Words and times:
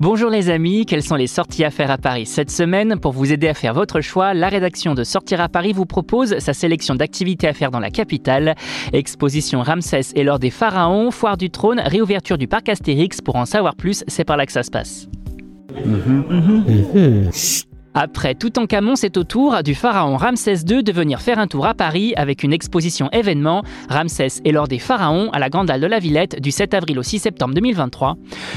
Bonjour 0.00 0.28
les 0.28 0.50
amis, 0.50 0.86
quelles 0.86 1.04
sont 1.04 1.14
les 1.14 1.28
sorties 1.28 1.62
à 1.62 1.70
faire 1.70 1.88
à 1.88 1.98
Paris 1.98 2.26
cette 2.26 2.50
semaine 2.50 2.98
Pour 2.98 3.12
vous 3.12 3.32
aider 3.32 3.46
à 3.46 3.54
faire 3.54 3.72
votre 3.74 4.00
choix, 4.00 4.34
la 4.34 4.48
rédaction 4.48 4.92
de 4.92 5.04
Sortir 5.04 5.40
à 5.40 5.48
Paris 5.48 5.72
vous 5.72 5.86
propose 5.86 6.36
sa 6.40 6.52
sélection 6.52 6.96
d'activités 6.96 7.46
à 7.46 7.52
faire 7.52 7.70
dans 7.70 7.78
la 7.78 7.90
capitale. 7.90 8.56
Exposition 8.92 9.62
Ramsès 9.62 10.12
et 10.16 10.24
l'or 10.24 10.40
des 10.40 10.50
pharaons, 10.50 11.12
foire 11.12 11.36
du 11.36 11.48
trône, 11.48 11.78
réouverture 11.78 12.38
du 12.38 12.48
parc 12.48 12.68
Astérix. 12.68 13.20
Pour 13.20 13.36
en 13.36 13.44
savoir 13.44 13.76
plus, 13.76 14.02
c'est 14.08 14.24
par 14.24 14.36
là 14.36 14.46
que 14.46 14.52
ça 14.52 14.64
se 14.64 14.70
passe. 14.72 15.06
Après 17.96 18.34
Toutankhamon, 18.34 18.96
c'est 18.96 19.16
au 19.16 19.22
tour 19.22 19.62
du 19.62 19.76
pharaon 19.76 20.16
Ramsès 20.16 20.64
II 20.68 20.82
de 20.82 20.90
venir 20.90 21.20
faire 21.20 21.38
un 21.38 21.46
tour 21.46 21.64
à 21.64 21.74
Paris 21.74 22.12
avec 22.16 22.42
une 22.42 22.52
exposition 22.52 23.08
événement 23.12 23.62
Ramsès 23.88 24.40
et 24.44 24.50
l'or 24.50 24.66
des 24.66 24.80
pharaons 24.80 25.30
à 25.30 25.38
la 25.38 25.48
Grande 25.48 25.68
de 25.68 25.86
la 25.86 26.00
Villette 26.00 26.42
du 26.42 26.50
7 26.50 26.74
avril 26.74 26.98
au 26.98 27.04
6 27.04 27.20
septembre 27.20 27.54
2023. 27.54 28.16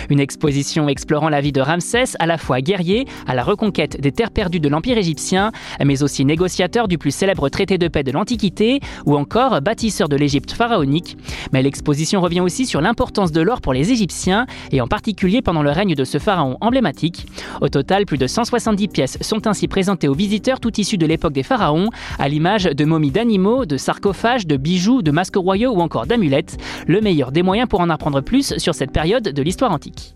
Une 0.09 0.19
exposition 0.19 0.89
explorant 0.89 1.29
la 1.29 1.39
vie 1.39 1.51
de 1.51 1.61
Ramsès, 1.61 2.15
à 2.17 2.25
la 2.25 2.39
fois 2.39 2.61
guerrier, 2.61 3.05
à 3.27 3.35
la 3.35 3.43
reconquête 3.43 4.01
des 4.01 4.11
terres 4.11 4.31
perdues 4.31 4.59
de 4.59 4.69
l'Empire 4.69 4.97
égyptien, 4.97 5.51
mais 5.85 6.01
aussi 6.01 6.25
négociateur 6.25 6.87
du 6.87 6.97
plus 6.97 7.11
célèbre 7.11 7.47
traité 7.49 7.77
de 7.77 7.87
paix 7.87 8.01
de 8.01 8.11
l'Antiquité 8.11 8.79
ou 9.05 9.15
encore 9.15 9.61
bâtisseur 9.61 10.09
de 10.09 10.15
l'Égypte 10.15 10.51
pharaonique. 10.51 11.15
Mais 11.53 11.61
l'exposition 11.61 12.21
revient 12.21 12.41
aussi 12.41 12.65
sur 12.65 12.81
l'importance 12.81 13.31
de 13.31 13.41
l'or 13.41 13.61
pour 13.61 13.73
les 13.73 13.91
Égyptiens 13.91 14.47
et 14.71 14.81
en 14.81 14.87
particulier 14.87 15.43
pendant 15.43 15.61
le 15.61 15.69
règne 15.69 15.93
de 15.93 16.05
ce 16.05 16.17
pharaon 16.17 16.57
emblématique. 16.59 17.27
Au 17.61 17.69
total, 17.69 18.07
plus 18.07 18.17
de 18.17 18.25
170 18.25 18.87
pièces 18.87 19.19
sont 19.27 19.45
ainsi 19.45 19.67
présentés 19.67 20.07
aux 20.07 20.13
visiteurs 20.13 20.59
tout 20.59 20.79
issus 20.79 20.97
de 20.97 21.05
l'époque 21.05 21.33
des 21.33 21.43
pharaons, 21.43 21.89
à 22.17 22.27
l'image 22.29 22.63
de 22.63 22.85
momies 22.85 23.11
d'animaux, 23.11 23.65
de 23.65 23.77
sarcophages, 23.77 24.47
de 24.47 24.57
bijoux, 24.57 25.01
de 25.01 25.11
masques 25.11 25.35
royaux 25.35 25.71
ou 25.71 25.81
encore 25.81 26.07
d'amulettes. 26.07 26.57
Le 26.87 27.01
meilleur 27.01 27.31
des 27.31 27.43
moyens 27.43 27.67
pour 27.67 27.81
en 27.81 27.89
apprendre 27.89 28.21
plus 28.21 28.57
sur 28.57 28.73
cette 28.73 28.91
période 28.91 29.23
de 29.23 29.41
l'histoire 29.41 29.71
antique. 29.71 30.15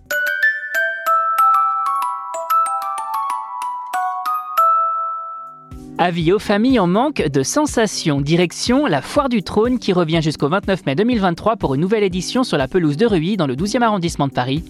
Avis 6.04 6.34
aux 6.34 6.40
familles 6.40 6.80
en 6.80 6.88
manque 6.88 7.22
de 7.22 7.44
sensations. 7.44 8.22
Direction 8.22 8.88
la 8.88 9.04
Foire 9.04 9.30
du 9.30 9.44
Trône 9.44 9.78
qui 9.78 9.94
revient 9.94 10.20
jusqu'au 10.24 10.50
29 10.50 10.88
mai 10.88 10.96
2023 10.96 11.58
pour 11.58 11.76
une 11.76 11.82
nouvelle 11.82 12.02
édition 12.02 12.44
sur 12.44 12.58
la 12.58 12.68
pelouse 12.68 12.98
de 12.98 13.06
Ruy 13.06 13.38
dans 13.38 13.46
le 13.46 13.56
12e 13.56 13.84
arrondissement 13.84 14.28
de 14.28 14.34
Paris. 14.34 14.64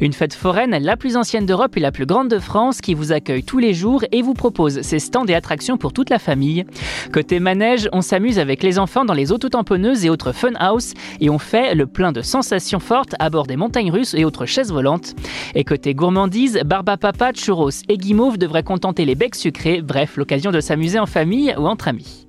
Une 0.00 0.14
fête 0.14 0.32
foraine 0.32 0.70
la 0.70 0.96
plus 0.96 1.18
ancienne 1.18 1.44
d'Europe 1.44 1.76
et 1.76 1.80
la 1.80 1.92
plus 1.92 2.06
grande 2.06 2.28
de 2.28 2.38
France 2.38 2.80
qui 2.80 2.94
vous 2.94 3.12
accueille 3.12 3.42
tous 3.42 3.58
les 3.58 3.74
jours 3.74 4.02
et 4.12 4.22
vous 4.22 4.32
propose 4.32 4.80
ses 4.80 4.98
stands 4.98 5.26
et 5.26 5.34
attractions 5.34 5.76
pour 5.76 5.92
toute 5.92 6.08
la 6.08 6.18
famille. 6.18 6.64
Côté 7.12 7.38
manège, 7.38 7.90
on 7.92 8.00
s'amuse 8.00 8.38
avec 8.38 8.62
les 8.62 8.78
enfants 8.78 9.04
dans 9.04 9.12
les 9.12 9.30
autotamponneuses 9.30 10.06
et 10.06 10.08
autres 10.08 10.32
fun 10.32 10.54
house 10.58 10.94
et 11.20 11.28
on 11.28 11.38
fait 11.38 11.74
le 11.74 11.86
plein 11.86 12.12
de 12.12 12.22
sensations 12.22 12.80
fortes 12.80 13.14
à 13.18 13.28
bord 13.28 13.46
des 13.46 13.56
montagnes 13.56 13.90
russes 13.90 14.14
et 14.14 14.24
autres 14.24 14.46
chaises 14.46 14.72
volantes. 14.72 15.14
Et 15.54 15.64
côté 15.64 15.92
gourmandise, 15.92 16.60
barba 16.64 16.96
papa, 16.96 17.32
churros 17.34 17.82
et 17.90 17.98
guimauve 17.98 18.38
devraient 18.38 18.62
contenter 18.62 19.04
les 19.04 19.16
becs 19.16 19.34
sucrés, 19.34 19.82
bref, 19.82 20.16
l'occasion 20.16 20.50
de 20.50 20.60
s'amuser 20.60 20.77
Amuser 20.78 21.00
en 21.00 21.06
famille 21.06 21.52
ou 21.58 21.66
entre 21.66 21.88
amis. 21.88 22.27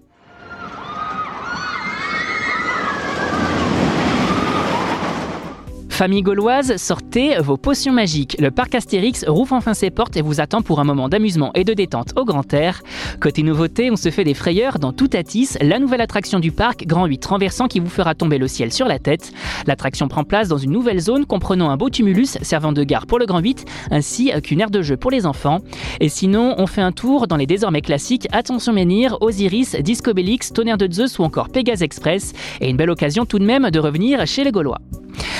Famille 5.99 6.21
gauloise, 6.21 6.77
sortez 6.77 7.37
vos 7.39 7.57
potions 7.57 7.91
magiques. 7.91 8.37
Le 8.39 8.51
parc 8.51 8.73
Astérix 8.73 9.25
rouvre 9.27 9.51
enfin 9.51 9.73
ses 9.73 9.89
portes 9.89 10.15
et 10.15 10.21
vous 10.21 10.39
attend 10.39 10.61
pour 10.61 10.79
un 10.79 10.85
moment 10.85 11.09
d'amusement 11.09 11.51
et 11.55 11.65
de 11.65 11.73
détente 11.73 12.13
au 12.15 12.23
grand 12.23 12.53
air. 12.53 12.83
Côté 13.19 13.43
nouveauté, 13.43 13.91
on 13.91 13.97
se 13.97 14.09
fait 14.09 14.23
des 14.23 14.33
frayeurs 14.33 14.79
dans 14.79 14.93
Tout 14.93 15.09
Atis, 15.11 15.57
la 15.59 15.77
nouvelle 15.77 15.99
attraction 15.99 16.39
du 16.39 16.53
parc, 16.53 16.87
Grand 16.87 17.05
8 17.05 17.25
renversant 17.25 17.67
qui 17.67 17.81
vous 17.81 17.89
fera 17.89 18.15
tomber 18.15 18.37
le 18.37 18.47
ciel 18.47 18.71
sur 18.71 18.87
la 18.87 18.97
tête. 18.97 19.33
L'attraction 19.67 20.07
prend 20.07 20.23
place 20.23 20.47
dans 20.47 20.57
une 20.57 20.71
nouvelle 20.71 21.01
zone 21.01 21.25
comprenant 21.25 21.69
un 21.69 21.75
beau 21.75 21.89
tumulus 21.89 22.37
servant 22.43 22.71
de 22.71 22.85
gare 22.85 23.05
pour 23.05 23.19
le 23.19 23.25
Grand 23.25 23.39
8 23.39 23.65
ainsi 23.91 24.31
qu'une 24.41 24.61
aire 24.61 24.71
de 24.71 24.81
jeu 24.81 24.95
pour 24.95 25.11
les 25.11 25.25
enfants. 25.25 25.59
Et 25.99 26.07
sinon, 26.07 26.55
on 26.59 26.65
fait 26.65 26.81
un 26.81 26.93
tour 26.93 27.27
dans 27.27 27.35
les 27.35 27.45
désormais 27.45 27.81
classiques 27.81 28.25
Attention 28.31 28.71
Menhir, 28.71 29.17
Osiris, 29.19 29.75
Disco 29.81 30.13
Bellix, 30.13 30.53
Tonnerre 30.53 30.77
de 30.77 30.89
Zeus 30.89 31.19
ou 31.19 31.23
encore 31.23 31.49
Pegasus 31.49 31.83
Express. 31.83 32.31
Et 32.61 32.69
une 32.69 32.77
belle 32.77 32.89
occasion 32.89 33.25
tout 33.25 33.37
de 33.37 33.45
même 33.45 33.69
de 33.69 33.79
revenir 33.79 34.25
chez 34.25 34.45
les 34.45 34.53
Gaulois. 34.53 34.79